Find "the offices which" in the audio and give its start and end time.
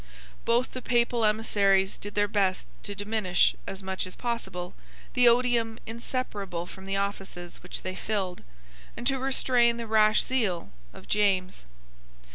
6.85-7.83